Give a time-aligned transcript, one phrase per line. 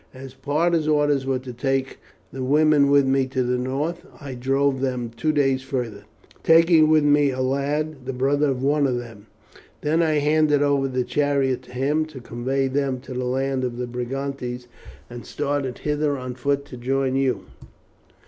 [0.15, 1.99] As Parta's orders were to take
[2.33, 6.05] the women with me to the north, I drove them two days farther,
[6.41, 9.27] taking with me a lad, the brother of one of them.
[9.81, 13.77] Then I handed over the chariot to him, to convey them to the land of
[13.77, 14.67] the Brigantes,
[15.07, 17.43] and started hither on foot to join you."